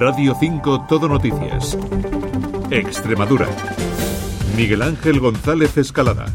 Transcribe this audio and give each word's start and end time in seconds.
Radio 0.00 0.32
5 0.38 0.86
Todo 0.88 1.08
Noticias. 1.08 1.76
Extremadura. 2.70 3.48
Miguel 4.56 4.82
Ángel 4.82 5.18
González 5.18 5.76
Escalada. 5.76 6.26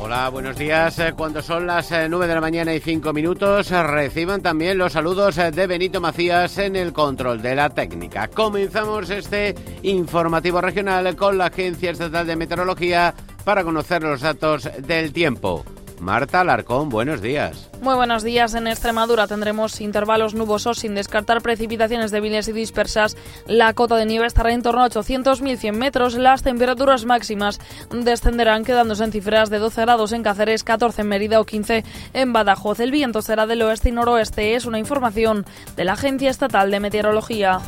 Hola, 0.00 0.28
buenos 0.30 0.56
días. 0.56 0.98
Eh, 0.98 1.12
cuando 1.16 1.40
son 1.40 1.68
las 1.68 1.88
9 1.92 2.24
eh, 2.24 2.28
de 2.28 2.34
la 2.34 2.40
mañana 2.40 2.74
y 2.74 2.80
5 2.80 3.12
minutos, 3.12 3.70
reciban 3.70 4.42
también 4.42 4.76
los 4.76 4.92
saludos 4.92 5.38
eh, 5.38 5.52
de 5.52 5.68
Benito 5.68 6.00
Macías 6.00 6.58
en 6.58 6.74
el 6.74 6.92
control 6.92 7.40
de 7.40 7.54
la 7.54 7.70
técnica. 7.70 8.26
Comenzamos 8.26 9.08
este 9.08 9.54
informativo 9.82 10.60
regional 10.60 11.14
con 11.14 11.38
la 11.38 11.46
Agencia 11.46 11.92
Estatal 11.92 12.26
de 12.26 12.34
Meteorología 12.34 13.14
para 13.44 13.62
conocer 13.62 14.02
los 14.02 14.20
datos 14.20 14.68
del 14.80 15.12
tiempo. 15.12 15.64
Marta 16.00 16.40
Alarcón, 16.40 16.88
buenos 16.88 17.22
días. 17.22 17.70
Muy 17.80 17.94
buenos 17.94 18.22
días. 18.22 18.54
En 18.54 18.66
Extremadura 18.66 19.26
tendremos 19.26 19.80
intervalos 19.80 20.34
nubosos 20.34 20.78
sin 20.78 20.94
descartar 20.94 21.42
precipitaciones 21.42 22.10
débiles 22.10 22.48
y 22.48 22.52
dispersas. 22.52 23.16
La 23.46 23.72
cota 23.74 23.96
de 23.96 24.06
nieve 24.06 24.26
estará 24.26 24.52
en 24.52 24.62
torno 24.62 24.82
a 24.82 24.88
800.100 24.88 25.72
metros. 25.72 26.14
Las 26.14 26.42
temperaturas 26.42 27.04
máximas 27.04 27.60
descenderán 27.90 28.64
quedándose 28.64 29.04
en 29.04 29.12
cifras 29.12 29.50
de 29.50 29.58
12 29.58 29.80
grados 29.82 30.12
en 30.12 30.22
Cáceres, 30.22 30.64
14 30.64 31.02
en 31.02 31.08
Mérida 31.08 31.40
o 31.40 31.44
15 31.44 31.84
en 32.12 32.32
Badajoz. 32.32 32.80
El 32.80 32.90
viento 32.90 33.22
será 33.22 33.46
del 33.46 33.62
oeste 33.62 33.90
y 33.90 33.92
noroeste. 33.92 34.54
Es 34.54 34.66
una 34.66 34.78
información 34.78 35.44
de 35.76 35.84
la 35.84 35.92
Agencia 35.92 36.30
Estatal 36.30 36.70
de 36.70 36.80
Meteorología. 36.80 37.60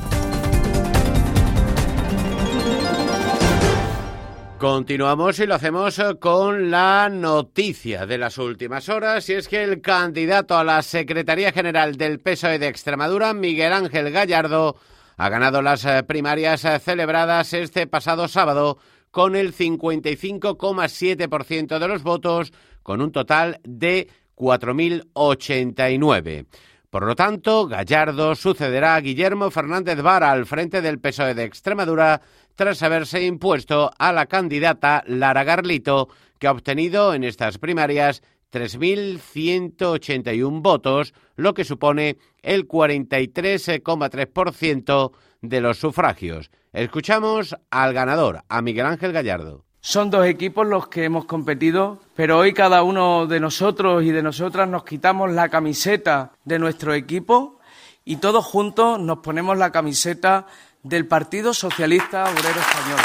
Continuamos 4.59 5.39
y 5.39 5.47
lo 5.47 5.57
hacemos 5.57 5.99
eh, 5.99 6.17
con 6.19 6.71
la 6.71 7.11
noticia 7.11 8.07
de 8.07 8.17
las 8.17 8.39
últimas 8.39 8.89
horas 8.89 9.29
y 9.29 9.35
es 9.35 9.49
que 9.49 9.63
el 9.63 9.83
candidato 9.83 10.57
a 10.57 10.65
la 10.65 10.81
Secretaría 10.81 11.53
General 11.53 11.97
del 11.97 12.21
PSOE 12.21 12.59
de 12.59 12.69
Extremadura, 12.69 13.35
Miguel 13.35 13.75
Ángel 13.75 14.11
Gallardo, 14.11 14.77
ha 15.19 15.29
ganado 15.29 15.61
las 15.61 15.85
eh, 15.85 16.03
primarias 16.05 16.65
eh, 16.65 16.79
celebradas 16.79 17.53
este 17.53 17.87
pasado 17.87 18.29
sábado 18.29 18.79
con 19.11 19.37
el 19.37 19.55
55,7% 19.55 21.79
de 21.79 21.89
los 21.89 22.03
votos, 22.03 22.55
con 22.83 23.03
un 23.03 23.13
total 23.13 23.61
de 23.63 24.09
4.089. 24.37 26.47
Por 26.89 27.05
lo 27.05 27.15
tanto, 27.15 27.67
Gallardo 27.67 28.35
sucederá 28.35 28.95
a 28.95 29.01
Guillermo 29.01 29.51
Fernández 29.51 30.01
Vara 30.01 30.31
al 30.31 30.47
frente 30.47 30.81
del 30.81 30.99
PSOE 30.99 31.35
de 31.35 31.45
Extremadura 31.45 32.23
tras 32.57 32.83
haberse 32.83 33.25
impuesto 33.25 33.93
a 33.99 34.13
la 34.13 34.27
candidata 34.27 35.05
Lara 35.07 35.45
Garlito, 35.45 36.09
que 36.39 36.49
ha 36.49 36.53
obtenido 36.53 37.15
en 37.15 37.25
estas 37.25 37.57
primarias 37.59 38.23
3.181 38.53 40.63
votos, 40.63 41.15
lo 41.37 41.55
que 41.55 41.65
supone 41.65 42.19
el 42.43 42.67
43,3% 42.67 45.13
de 45.43 45.61
los 45.61 45.79
sufragios. 45.79 46.51
Escuchamos 46.73 47.55
al 47.71 47.95
ganador, 47.95 48.43
a 48.49 48.63
Miguel 48.63 48.87
Ángel 48.87 49.13
Gallardo. 49.13 49.65
Son 49.81 50.11
dos 50.11 50.27
equipos 50.27 50.67
los 50.67 50.89
que 50.89 51.05
hemos 51.05 51.27
competido, 51.27 52.01
pero 52.17 52.39
hoy 52.39 52.53
cada 52.53 52.83
uno 52.83 53.27
de 53.27 53.39
nosotros 53.39 54.03
y 54.03 54.11
de 54.11 54.23
nosotras 54.23 54.69
nos 54.69 54.83
quitamos 54.85 55.31
la 55.31 55.49
camiseta 55.49 56.33
de 56.45 56.59
nuestro 56.59 56.93
equipo 56.93 57.61
y 58.05 58.17
todos 58.17 58.45
juntos 58.45 58.99
nos 58.99 59.19
ponemos 59.19 59.57
la 59.59 59.71
camiseta 59.71 60.49
del 60.89 61.07
Partido 61.07 61.53
Socialista 61.53 62.25
Obrero 62.25 62.61
Español. 62.61 63.01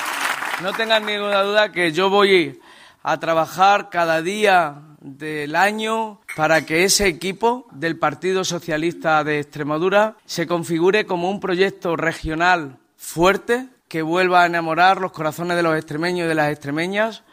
No 0.61 0.73
tengan 0.73 1.05
ninguna 1.05 1.41
duda 1.41 1.71
que 1.71 1.91
yo 1.91 2.11
voy 2.11 2.59
a 3.01 3.19
trabajar 3.19 3.89
cada 3.89 4.21
día 4.21 4.75
del 4.99 5.55
año 5.55 6.21
para 6.35 6.63
que 6.63 6.83
ese 6.83 7.07
equipo 7.07 7.67
del 7.71 7.97
Partido 7.97 8.43
Socialista 8.43 9.23
de 9.23 9.39
Extremadura 9.39 10.15
se 10.25 10.45
configure 10.45 11.07
como 11.07 11.31
un 11.31 11.39
proyecto 11.39 11.95
regional 11.95 12.77
fuerte 12.97 13.67
que 13.87 14.03
vuelva 14.03 14.43
a 14.43 14.45
enamorar 14.45 15.01
los 15.01 15.11
corazones 15.11 15.57
de 15.57 15.63
los 15.63 15.75
extremeños 15.75 16.25
y 16.25 16.29
de 16.29 16.35
las 16.35 16.51
extremeñas, 16.51 17.23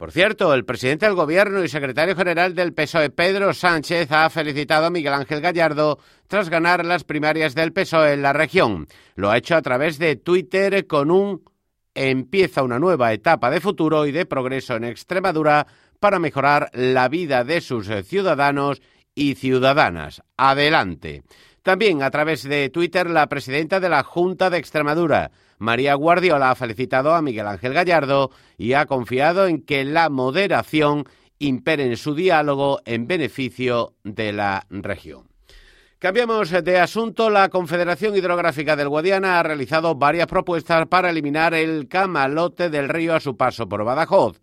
Por 0.00 0.12
cierto, 0.12 0.54
el 0.54 0.64
presidente 0.64 1.04
del 1.04 1.14
Gobierno 1.14 1.62
y 1.62 1.68
secretario 1.68 2.16
general 2.16 2.54
del 2.54 2.72
PSOE, 2.72 3.10
Pedro 3.10 3.52
Sánchez, 3.52 4.10
ha 4.10 4.30
felicitado 4.30 4.86
a 4.86 4.90
Miguel 4.90 5.12
Ángel 5.12 5.42
Gallardo 5.42 5.98
tras 6.26 6.48
ganar 6.48 6.86
las 6.86 7.04
primarias 7.04 7.54
del 7.54 7.74
PSOE 7.74 8.14
en 8.14 8.22
la 8.22 8.32
región. 8.32 8.88
Lo 9.14 9.28
ha 9.28 9.36
hecho 9.36 9.56
a 9.56 9.60
través 9.60 9.98
de 9.98 10.16
Twitter 10.16 10.86
con 10.86 11.10
un 11.10 11.44
empieza 11.92 12.62
una 12.62 12.78
nueva 12.78 13.12
etapa 13.12 13.50
de 13.50 13.60
futuro 13.60 14.06
y 14.06 14.10
de 14.10 14.24
progreso 14.24 14.74
en 14.74 14.84
Extremadura 14.84 15.66
para 15.98 16.18
mejorar 16.18 16.70
la 16.72 17.10
vida 17.10 17.44
de 17.44 17.60
sus 17.60 17.90
ciudadanos 18.06 18.80
y 19.14 19.34
ciudadanas. 19.34 20.22
Adelante. 20.38 21.24
También 21.62 22.02
a 22.02 22.10
través 22.10 22.42
de 22.42 22.70
Twitter 22.70 23.10
la 23.10 23.28
presidenta 23.28 23.80
de 23.80 23.88
la 23.88 24.02
Junta 24.02 24.48
de 24.48 24.58
Extremadura, 24.58 25.30
María 25.58 25.94
Guardiola 25.94 26.50
ha 26.50 26.54
felicitado 26.54 27.14
a 27.14 27.20
Miguel 27.20 27.46
Ángel 27.46 27.74
Gallardo 27.74 28.30
y 28.56 28.72
ha 28.72 28.86
confiado 28.86 29.46
en 29.46 29.62
que 29.62 29.84
la 29.84 30.08
moderación 30.08 31.04
impere 31.38 31.84
en 31.84 31.96
su 31.96 32.14
diálogo 32.14 32.80
en 32.86 33.06
beneficio 33.06 33.94
de 34.04 34.32
la 34.32 34.66
región. 34.70 35.28
Cambiamos 35.98 36.50
de 36.50 36.78
asunto. 36.78 37.28
La 37.28 37.50
Confederación 37.50 38.16
Hidrográfica 38.16 38.74
del 38.74 38.88
Guadiana 38.88 39.38
ha 39.38 39.42
realizado 39.42 39.94
varias 39.94 40.28
propuestas 40.28 40.86
para 40.86 41.10
eliminar 41.10 41.52
el 41.52 41.88
camalote 41.88 42.70
del 42.70 42.88
río 42.88 43.14
a 43.14 43.20
su 43.20 43.36
paso 43.36 43.68
por 43.68 43.84
Badajoz, 43.84 44.40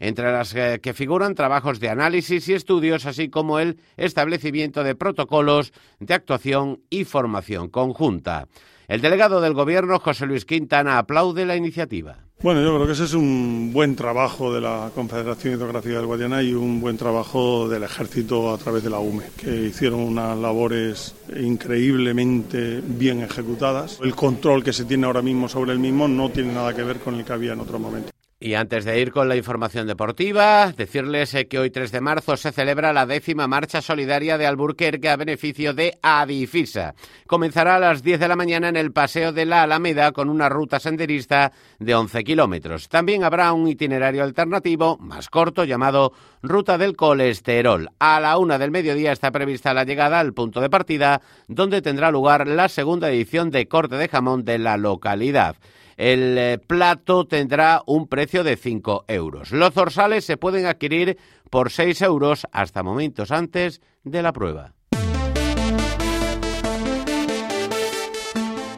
entre 0.00 0.32
las 0.32 0.52
que 0.52 0.94
figuran 0.94 1.36
trabajos 1.36 1.78
de 1.78 1.90
análisis 1.90 2.48
y 2.48 2.54
estudios, 2.54 3.06
así 3.06 3.28
como 3.28 3.60
el 3.60 3.78
establecimiento 3.96 4.82
de 4.82 4.96
protocolos 4.96 5.72
de 6.00 6.14
actuación 6.14 6.80
y 6.90 7.04
formación 7.04 7.68
conjunta. 7.68 8.48
El 8.88 9.02
delegado 9.02 9.40
del 9.40 9.54
Gobierno, 9.54 10.00
José 10.00 10.26
Luis 10.26 10.44
Quintana, 10.44 10.98
aplaude 10.98 11.46
la 11.46 11.54
iniciativa. 11.54 12.18
Bueno, 12.42 12.62
yo 12.62 12.74
creo 12.74 12.86
que 12.86 12.94
ese 12.94 13.04
es 13.04 13.12
un 13.12 13.70
buen 13.72 13.94
trabajo 13.94 14.52
de 14.52 14.62
la 14.62 14.90
Confederación 14.94 15.54
Hidrográfica 15.54 15.96
del 15.96 16.06
Guadiana 16.06 16.42
y 16.42 16.54
un 16.54 16.80
buen 16.80 16.96
trabajo 16.96 17.68
del 17.68 17.82
Ejército 17.82 18.52
a 18.52 18.56
través 18.56 18.82
de 18.82 18.88
la 18.88 18.98
UME, 18.98 19.24
que 19.36 19.66
hicieron 19.66 20.00
unas 20.00 20.38
labores 20.38 21.14
increíblemente 21.38 22.80
bien 22.82 23.20
ejecutadas. 23.20 24.00
El 24.02 24.14
control 24.14 24.64
que 24.64 24.72
se 24.72 24.86
tiene 24.86 25.06
ahora 25.06 25.20
mismo 25.20 25.48
sobre 25.50 25.72
el 25.72 25.78
mismo 25.78 26.08
no 26.08 26.30
tiene 26.30 26.54
nada 26.54 26.74
que 26.74 26.82
ver 26.82 26.98
con 26.98 27.14
el 27.16 27.24
que 27.26 27.32
había 27.34 27.52
en 27.52 27.60
otro 27.60 27.78
momento. 27.78 28.10
Y 28.42 28.54
antes 28.54 28.86
de 28.86 28.98
ir 28.98 29.12
con 29.12 29.28
la 29.28 29.36
información 29.36 29.86
deportiva, 29.86 30.72
decirles 30.72 31.34
eh, 31.34 31.46
que 31.46 31.58
hoy 31.58 31.68
3 31.68 31.92
de 31.92 32.00
marzo 32.00 32.38
se 32.38 32.52
celebra 32.52 32.90
la 32.94 33.04
décima 33.04 33.46
marcha 33.46 33.82
solidaria 33.82 34.38
de 34.38 34.46
Alburquerque 34.46 35.10
a 35.10 35.16
beneficio 35.16 35.74
de 35.74 35.98
Adifisa. 36.00 36.94
Comenzará 37.26 37.76
a 37.76 37.78
las 37.78 38.02
10 38.02 38.18
de 38.18 38.28
la 38.28 38.36
mañana 38.36 38.70
en 38.70 38.78
el 38.78 38.92
Paseo 38.92 39.32
de 39.32 39.44
la 39.44 39.64
Alameda 39.64 40.12
con 40.12 40.30
una 40.30 40.48
ruta 40.48 40.80
senderista 40.80 41.52
de 41.78 41.94
11 41.94 42.24
kilómetros. 42.24 42.88
También 42.88 43.24
habrá 43.24 43.52
un 43.52 43.68
itinerario 43.68 44.24
alternativo 44.24 44.96
más 44.96 45.28
corto 45.28 45.64
llamado 45.64 46.14
Ruta 46.42 46.78
del 46.78 46.96
Colesterol. 46.96 47.90
A 47.98 48.20
la 48.20 48.38
una 48.38 48.56
del 48.56 48.70
mediodía 48.70 49.12
está 49.12 49.30
prevista 49.32 49.74
la 49.74 49.84
llegada 49.84 50.18
al 50.18 50.32
punto 50.32 50.62
de 50.62 50.70
partida 50.70 51.20
donde 51.46 51.82
tendrá 51.82 52.10
lugar 52.10 52.48
la 52.48 52.70
segunda 52.70 53.10
edición 53.10 53.50
de 53.50 53.68
corte 53.68 53.96
de 53.96 54.08
jamón 54.08 54.46
de 54.46 54.56
la 54.56 54.78
localidad. 54.78 55.56
El 56.00 56.38
eh, 56.38 56.56
plato 56.56 57.26
tendrá 57.26 57.82
un 57.84 58.08
precio 58.08 58.42
de 58.42 58.56
5 58.56 59.04
euros. 59.06 59.52
Los 59.52 59.74
zorzales 59.74 60.24
se 60.24 60.38
pueden 60.38 60.64
adquirir 60.64 61.18
por 61.50 61.70
6 61.70 62.00
euros 62.00 62.46
hasta 62.52 62.82
momentos 62.82 63.30
antes 63.30 63.82
de 64.02 64.22
la 64.22 64.32
prueba. 64.32 64.72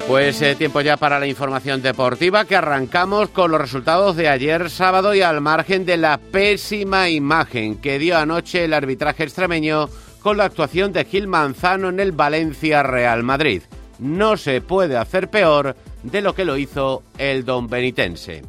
Pues 0.08 0.42
eh, 0.42 0.56
tiempo 0.56 0.80
ya 0.80 0.96
para 0.96 1.20
la 1.20 1.28
información 1.28 1.80
deportiva 1.80 2.44
que 2.44 2.56
arrancamos 2.56 3.28
con 3.28 3.52
los 3.52 3.60
resultados 3.60 4.16
de 4.16 4.28
ayer 4.28 4.69
sábado 4.69 5.14
y 5.14 5.22
al 5.22 5.40
margen 5.40 5.86
de 5.86 5.98
la 5.98 6.19
pésima 6.19 7.08
imagen 7.08 7.76
que 7.76 8.00
dio 8.00 8.19
anoche 8.19 8.64
el 8.64 8.74
arbitraje 8.74 9.22
extremeño 9.22 9.88
con 10.22 10.38
la 10.38 10.46
actuación 10.46 10.92
de 10.92 11.04
Gil 11.04 11.28
Manzano 11.28 11.88
en 11.90 12.00
el 12.00 12.10
Valencia 12.10 12.82
Real 12.82 13.22
Madrid. 13.22 13.62
No 14.00 14.36
se 14.36 14.60
puede 14.60 14.96
hacer 14.96 15.30
peor 15.30 15.76
de 16.02 16.20
lo 16.20 16.34
que 16.34 16.44
lo 16.44 16.56
hizo 16.56 17.02
el 17.19 17.44
don 17.44 17.69
benitense. 17.69 18.43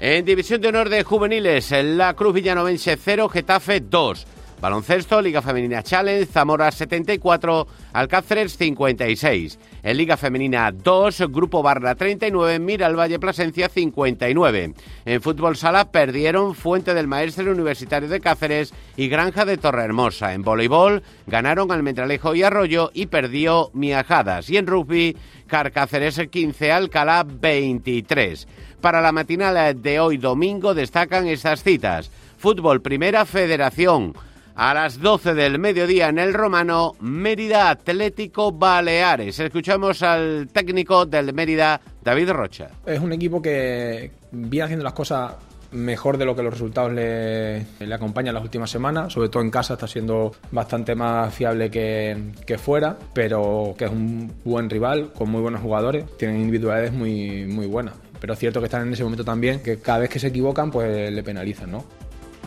En 0.00 0.24
División 0.24 0.60
de 0.60 0.68
Honor 0.68 0.88
de 0.88 1.04
Juveniles, 1.04 1.72
la 1.84 2.14
Cruz 2.14 2.34
Villanovense 2.34 2.96
0, 2.96 3.28
Getafe 3.28 3.80
2. 3.80 4.26
Baloncesto, 4.62 5.20
Liga 5.20 5.42
Femenina 5.42 5.82
Challenge, 5.82 6.24
Zamora 6.24 6.70
74, 6.70 7.66
Alcáceres 7.94 8.56
56. 8.56 9.58
En 9.82 9.96
Liga 9.96 10.16
Femenina 10.16 10.70
2, 10.70 11.24
Grupo 11.32 11.64
Barra 11.64 11.96
39, 11.96 12.60
Mira 12.60 12.86
el 12.86 12.94
Valle 12.94 13.18
Plasencia 13.18 13.68
59. 13.68 14.74
En 15.04 15.20
Fútbol 15.20 15.56
Sala 15.56 15.90
perdieron 15.90 16.54
Fuente 16.54 16.94
del 16.94 17.08
Maestre 17.08 17.50
Universitario 17.50 18.08
de 18.08 18.20
Cáceres 18.20 18.72
y 18.96 19.08
Granja 19.08 19.44
de 19.44 19.56
Torrehermosa. 19.56 20.32
En 20.32 20.42
voleibol 20.42 21.02
ganaron 21.26 21.72
Almendralejo 21.72 22.36
y 22.36 22.44
Arroyo 22.44 22.92
y 22.94 23.06
perdió 23.06 23.70
Miajadas. 23.72 24.48
Y 24.48 24.58
en 24.58 24.68
rugby, 24.68 25.16
Carcáceres 25.48 26.20
15, 26.30 26.70
Alcalá 26.70 27.26
23. 27.26 28.46
Para 28.80 29.00
la 29.00 29.10
matinal 29.10 29.82
de 29.82 29.98
hoy 29.98 30.18
domingo 30.18 30.72
destacan 30.72 31.26
estas 31.26 31.64
citas. 31.64 32.12
Fútbol 32.38 32.80
Primera 32.80 33.26
Federación. 33.26 34.14
A 34.54 34.74
las 34.74 35.00
12 35.00 35.34
del 35.34 35.58
mediodía 35.58 36.08
en 36.08 36.18
el 36.18 36.34
Romano, 36.34 36.92
Mérida 37.00 37.70
Atlético 37.70 38.52
Baleares. 38.52 39.40
Escuchamos 39.40 40.02
al 40.02 40.48
técnico 40.52 41.06
del 41.06 41.32
Mérida, 41.32 41.80
David 42.02 42.30
Rocha. 42.30 42.68
Es 42.84 43.00
un 43.00 43.12
equipo 43.12 43.40
que 43.40 44.10
viene 44.30 44.64
haciendo 44.64 44.84
las 44.84 44.92
cosas 44.92 45.32
mejor 45.72 46.18
de 46.18 46.26
lo 46.26 46.36
que 46.36 46.42
los 46.42 46.52
resultados 46.52 46.92
le, 46.92 47.64
acompañan 47.92 48.34
las 48.34 48.42
últimas 48.42 48.70
semanas. 48.70 49.12
Sobre 49.12 49.30
todo 49.30 49.42
en 49.42 49.50
casa 49.50 49.74
está 49.74 49.88
siendo 49.88 50.32
bastante 50.50 50.94
más 50.94 51.34
fiable 51.34 51.70
que, 51.70 52.32
que, 52.46 52.58
fuera, 52.58 52.98
pero 53.14 53.74
que 53.76 53.86
es 53.86 53.90
un 53.90 54.32
buen 54.44 54.68
rival 54.68 55.12
con 55.14 55.30
muy 55.30 55.40
buenos 55.40 55.62
jugadores. 55.62 56.04
Tienen 56.18 56.40
individualidades 56.40 56.92
muy, 56.92 57.46
muy 57.46 57.66
buenas. 57.66 57.94
Pero 58.20 58.34
es 58.34 58.38
cierto 58.38 58.60
que 58.60 58.66
están 58.66 58.86
en 58.86 58.92
ese 58.92 59.02
momento 59.02 59.24
también, 59.24 59.60
que 59.60 59.78
cada 59.78 60.00
vez 60.00 60.10
que 60.10 60.18
se 60.18 60.28
equivocan, 60.28 60.70
pues 60.70 61.10
le 61.10 61.22
penalizan, 61.22 61.72
¿no? 61.72 61.84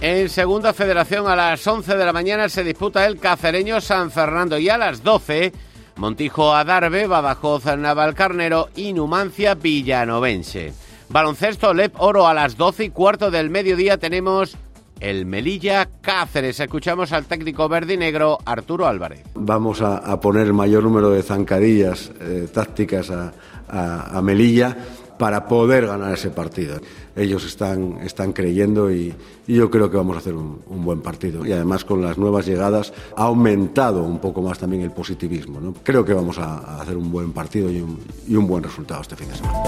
En 0.01 0.29
segunda 0.29 0.73
federación 0.73 1.27
a 1.27 1.35
las 1.35 1.65
11 1.65 1.95
de 1.95 2.05
la 2.05 2.13
mañana 2.13 2.49
se 2.49 2.63
disputa 2.63 3.05
el 3.05 3.17
cacereño 3.17 3.79
San 3.79 4.11
Fernando 4.11 4.57
y 4.57 4.69
a 4.69 4.77
las 4.77 5.03
12 5.03 5.53
Montijo 5.95 6.53
Adarve, 6.53 7.07
Badajoz 7.07 7.65
Navalcarnero 7.77 8.67
y 8.75 8.91
Numancia 8.91 9.55
Villanovense. 9.55 10.73
Baloncesto 11.09 11.73
Lep 11.73 11.93
Oro 11.97 12.27
a 12.27 12.33
las 12.33 12.57
12 12.57 12.85
y 12.85 12.89
cuarto 12.89 13.31
del 13.31 13.49
mediodía 13.49 13.97
tenemos 13.97 14.57
el 14.99 15.25
Melilla 15.25 15.87
Cáceres. 16.01 16.59
Escuchamos 16.59 17.13
al 17.13 17.25
técnico 17.25 17.69
verde 17.69 17.93
y 17.93 17.97
negro 17.97 18.37
Arturo 18.43 18.87
Álvarez. 18.87 19.21
Vamos 19.35 19.81
a, 19.81 20.19
poner 20.19 20.47
el 20.47 20.53
mayor 20.53 20.83
número 20.83 21.09
de 21.09 21.23
zancadillas 21.23 22.11
eh, 22.19 22.49
tácticas 22.53 23.09
a 23.09 24.21
Melilla 24.21 24.75
para 25.17 25.47
poder 25.47 25.87
ganar 25.87 26.13
ese 26.13 26.29
partido. 26.29 26.79
Ellos 27.15 27.45
están, 27.45 27.99
están 28.03 28.33
creyendo 28.33 28.91
y, 28.91 29.13
yo 29.47 29.69
creo 29.69 29.89
que 29.89 29.97
vamos 29.97 30.15
a 30.15 30.19
hacer 30.19 30.33
un, 30.33 30.59
buen 30.67 31.01
partido. 31.01 31.45
Y 31.45 31.51
además 31.51 31.85
con 31.85 32.01
las 32.01 32.17
nuevas 32.17 32.45
llegadas 32.45 32.93
ha 33.15 33.23
aumentado 33.23 34.03
un 34.03 34.19
poco 34.19 34.41
más 34.41 34.59
también 34.59 34.81
el 34.83 34.91
positivismo. 34.91 35.73
Creo 35.83 36.03
que 36.03 36.13
vamos 36.13 36.37
a, 36.39 36.81
hacer 36.81 36.97
un 36.97 37.11
buen 37.11 37.31
partido 37.31 37.71
y 37.71 37.81
un, 37.81 37.99
y 38.27 38.35
un 38.35 38.47
buen 38.47 38.63
resultado 38.63 39.01
este 39.01 39.15
fin 39.15 39.29
de 39.29 39.35
semana. 39.35 39.63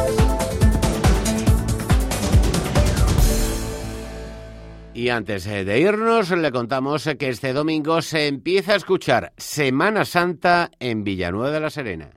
Y 4.98 5.10
antes 5.10 5.44
de 5.46 5.80
irnos, 5.80 6.32
le 6.32 6.52
contamos 6.52 7.08
que 7.20 7.30
este 7.30 7.54
domingo 7.54 8.02
se 8.02 8.26
empieza 8.26 8.74
a 8.74 8.78
escuchar 8.78 9.32
Semana 9.38 10.06
Santa 10.06 10.72
en 10.80 11.04
Villanueva 11.04 11.52
de 11.52 11.60
la 11.60 11.70
Serena. 11.70 12.10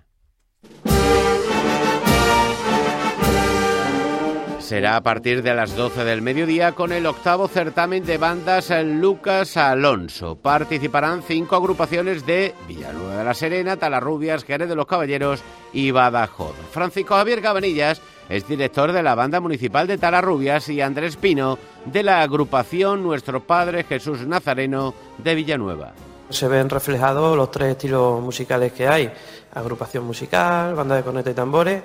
Será 4.71 4.95
a 4.95 5.03
partir 5.03 5.43
de 5.43 5.53
las 5.53 5.75
12 5.75 6.05
del 6.05 6.23
mediodía 6.23 6.77
con 6.77 6.93
el 6.93 7.05
octavo 7.05 7.49
certamen 7.49 8.05
de 8.05 8.19
bandas 8.19 8.71
Lucas 8.85 9.57
Alonso. 9.57 10.37
Participarán 10.37 11.25
cinco 11.25 11.57
agrupaciones 11.57 12.25
de 12.25 12.55
Villanueva 12.69 13.17
de 13.17 13.25
la 13.25 13.35
Serena, 13.35 13.77
Talarrubias, 13.77 14.45
Jerez 14.45 14.69
de 14.69 14.77
los 14.77 14.87
Caballeros 14.87 15.43
y 15.73 15.91
Badajoz. 15.91 16.55
Francisco 16.71 17.17
Javier 17.17 17.43
Cabanillas 17.43 18.01
es 18.29 18.47
director 18.47 18.93
de 18.93 19.03
la 19.03 19.17
banda 19.17 19.41
municipal 19.41 19.89
de 19.89 19.99
Talarrubias 19.99 20.69
y 20.69 20.81
Andrés 20.81 21.17
Pino 21.17 21.59
de 21.87 22.05
la 22.05 22.23
agrupación 22.23 23.03
Nuestro 23.03 23.41
Padre 23.41 23.83
Jesús 23.83 24.25
Nazareno 24.25 24.95
de 25.19 25.35
Villanueva. 25.35 25.95
Se 26.29 26.47
ven 26.47 26.71
reflejados 26.71 27.37
los 27.37 27.51
tres 27.51 27.71
estilos 27.73 28.23
musicales 28.23 28.73
que 28.73 28.87
hay, 28.87 29.11
agrupación 29.53 30.05
musical, 30.05 30.77
banda 30.77 30.95
de 30.95 31.03
corneta 31.03 31.31
y 31.31 31.35
tambores 31.35 31.83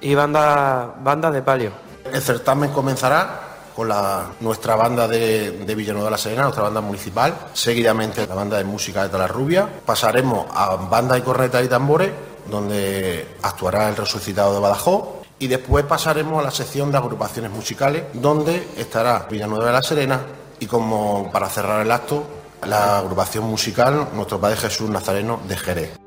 y 0.00 0.14
banda 0.14 1.30
de 1.30 1.42
palio. 1.42 1.83
El 2.12 2.22
certamen 2.22 2.70
comenzará 2.70 3.54
con 3.74 3.88
la, 3.88 4.30
nuestra 4.40 4.76
banda 4.76 5.08
de, 5.08 5.74
Villanueva 5.74 6.06
de 6.06 6.10
la 6.12 6.18
Serena, 6.18 6.42
nuestra 6.42 6.62
banda 6.62 6.80
municipal, 6.80 7.34
seguidamente 7.52 8.26
la 8.26 8.34
banda 8.34 8.56
de 8.56 8.64
música 8.64 9.02
de 9.02 9.08
Talarrubia. 9.08 9.68
Pasaremos 9.84 10.46
a 10.54 10.76
banda 10.76 11.18
y 11.18 11.22
corneta 11.22 11.62
y 11.62 11.68
tambores, 11.68 12.12
donde 12.48 13.36
actuará 13.42 13.88
el 13.88 13.96
resucitado 13.96 14.54
de 14.54 14.60
Badajoz. 14.60 15.24
Y 15.38 15.48
después 15.48 15.84
pasaremos 15.84 16.38
a 16.40 16.44
la 16.44 16.50
sección 16.52 16.92
de 16.92 16.98
agrupaciones 16.98 17.50
musicales, 17.50 18.04
donde 18.12 18.68
estará 18.76 19.26
Villanueva 19.28 19.66
de 19.66 19.72
la 19.72 19.82
Serena 19.82 20.20
y 20.60 20.66
como 20.66 21.30
para 21.32 21.48
cerrar 21.48 21.84
el 21.84 21.90
acto, 21.90 22.24
la 22.66 22.98
agrupación 22.98 23.44
musical 23.44 24.08
Nuestro 24.14 24.40
Padre 24.40 24.56
Jesús 24.56 24.88
Nazareno 24.88 25.40
de 25.46 25.56
Jerez. 25.56 26.03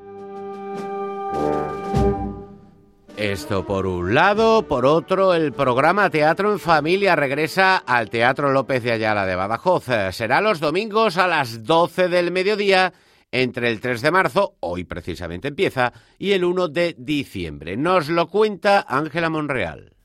Esto 3.17 3.65
por 3.65 3.87
un 3.87 4.13
lado, 4.13 4.67
por 4.67 4.85
otro, 4.85 5.33
el 5.33 5.51
programa 5.51 6.11
Teatro 6.11 6.51
en 6.51 6.59
Familia 6.59 7.15
regresa 7.15 7.77
al 7.77 8.11
Teatro 8.11 8.51
López 8.51 8.83
de 8.83 8.91
Ayala 8.91 9.25
de 9.25 9.35
Badajoz. 9.35 9.85
Será 10.11 10.39
los 10.39 10.59
domingos 10.59 11.17
a 11.17 11.25
las 11.25 11.63
12 11.63 12.09
del 12.09 12.29
mediodía 12.29 12.93
entre 13.31 13.71
el 13.71 13.81
3 13.81 14.03
de 14.03 14.11
marzo, 14.11 14.57
hoy 14.59 14.83
precisamente 14.83 15.47
empieza, 15.47 15.93
y 16.19 16.33
el 16.33 16.45
1 16.45 16.67
de 16.67 16.95
diciembre. 16.95 17.75
Nos 17.75 18.07
lo 18.07 18.27
cuenta 18.27 18.85
Ángela 18.87 19.31
Monreal. 19.31 19.96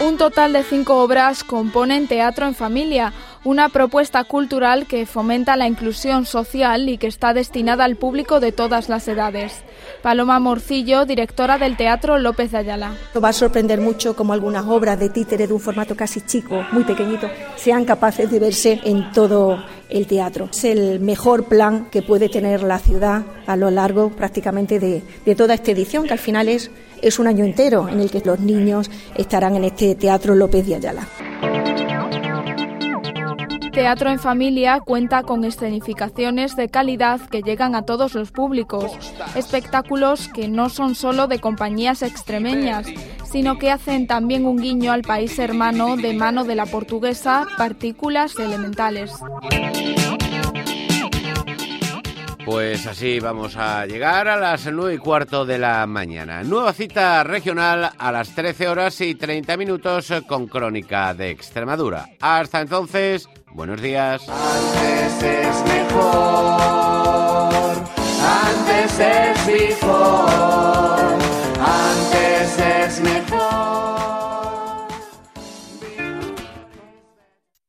Un 0.00 0.16
total 0.16 0.54
de 0.54 0.62
cinco 0.62 1.02
obras 1.02 1.44
componen 1.44 2.08
Teatro 2.08 2.46
en 2.46 2.54
Familia, 2.54 3.12
una 3.44 3.68
propuesta 3.68 4.24
cultural 4.24 4.86
que 4.86 5.04
fomenta 5.04 5.58
la 5.58 5.66
inclusión 5.66 6.24
social 6.24 6.88
y 6.88 6.96
que 6.96 7.06
está 7.06 7.34
destinada 7.34 7.84
al 7.84 7.96
público 7.96 8.40
de 8.40 8.50
todas 8.50 8.88
las 8.88 9.06
edades. 9.08 9.60
Paloma 10.02 10.40
Morcillo, 10.40 11.04
directora 11.04 11.58
del 11.58 11.76
Teatro 11.76 12.16
López 12.16 12.50
de 12.50 12.58
Ayala. 12.58 12.94
Va 13.22 13.28
a 13.28 13.32
sorprender 13.34 13.82
mucho 13.82 14.16
como 14.16 14.32
algunas 14.32 14.64
obras 14.66 14.98
de 14.98 15.10
títere 15.10 15.46
de 15.46 15.52
un 15.52 15.60
formato 15.60 15.94
casi 15.94 16.22
chico, 16.22 16.64
muy 16.72 16.84
pequeñito, 16.84 17.28
sean 17.56 17.84
capaces 17.84 18.30
de 18.30 18.38
verse 18.38 18.80
en 18.84 19.12
todo 19.12 19.62
el 19.90 20.06
teatro. 20.06 20.48
Es 20.50 20.64
el 20.64 21.00
mejor 21.00 21.44
plan 21.44 21.88
que 21.90 22.02
puede 22.02 22.28
tener 22.28 22.62
la 22.62 22.78
ciudad 22.78 23.24
a 23.46 23.56
lo 23.56 23.70
largo 23.70 24.10
prácticamente 24.10 24.78
de, 24.78 25.34
toda 25.34 25.54
esta 25.54 25.70
edición, 25.70 26.06
que 26.06 26.12
al 26.12 26.18
final 26.18 26.48
es 26.48 26.70
es 27.02 27.18
un 27.18 27.26
año 27.26 27.44
entero 27.44 27.88
en 27.88 28.00
el 28.00 28.10
que 28.10 28.20
los 28.24 28.40
niños 28.40 28.90
estarán 29.16 29.56
en 29.56 29.64
este 29.64 29.94
Teatro 29.94 30.34
López 30.34 30.66
de 30.66 30.74
Ayala. 30.74 31.08
Teatro 33.72 34.10
en 34.10 34.18
Familia 34.18 34.80
cuenta 34.80 35.22
con 35.22 35.44
escenificaciones 35.44 36.56
de 36.56 36.68
calidad 36.68 37.20
que 37.30 37.40
llegan 37.40 37.74
a 37.74 37.82
todos 37.82 38.14
los 38.14 38.32
públicos, 38.32 38.92
espectáculos 39.36 40.28
que 40.28 40.48
no 40.48 40.68
son 40.68 40.94
solo 40.94 41.28
de 41.28 41.38
compañías 41.38 42.02
extremeñas, 42.02 42.86
sino 43.30 43.58
que 43.58 43.70
hacen 43.70 44.06
también 44.06 44.44
un 44.44 44.56
guiño 44.56 44.92
al 44.92 45.02
país 45.02 45.38
hermano 45.38 45.96
de 45.96 46.14
mano 46.14 46.44
de 46.44 46.54
la 46.54 46.66
portuguesa 46.66 47.46
Partículas 47.56 48.38
Elementales. 48.38 49.12
Pues 52.44 52.86
así 52.86 53.20
vamos 53.20 53.56
a 53.56 53.86
llegar 53.86 54.26
a 54.26 54.36
las 54.36 54.66
nueve 54.72 54.94
y 54.94 54.98
cuarto 54.98 55.46
de 55.46 55.58
la 55.58 55.86
mañana. 55.86 56.42
Nueva 56.42 56.72
cita 56.72 57.22
regional 57.22 57.92
a 57.96 58.10
las 58.10 58.34
13 58.34 58.66
horas 58.66 59.00
y 59.02 59.14
30 59.14 59.56
minutos 59.56 60.12
con 60.26 60.48
Crónica 60.48 61.14
de 61.14 61.30
Extremadura. 61.30 62.08
Hasta 62.20 62.60
entonces, 62.62 63.28
buenos 63.52 63.80
días. 63.80 64.22
Antes 64.28 65.22
es 65.22 65.64
mejor, 65.64 67.52
antes 68.20 68.98
es 68.98 69.46
mejor, 69.46 71.18
antes 71.90 72.58
es 72.58 73.00
mejor. 73.00 73.79